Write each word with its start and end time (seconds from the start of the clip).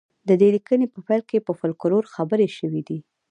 د 0.27 0.29
دې 0.41 0.49
لیکنې 0.55 0.85
په 0.93 0.99
پیل 1.07 1.21
کې 1.29 1.45
په 1.47 1.51
فولکلور 1.59 2.03
خبرې 2.15 2.47
شوې 2.57 2.81
دي 2.87 2.99